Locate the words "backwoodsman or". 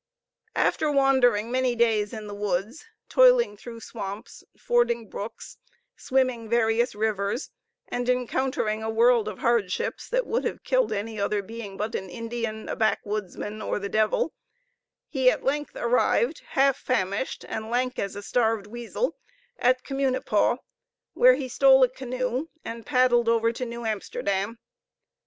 12.75-13.77